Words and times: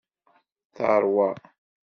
Teṛwa. 0.75 1.29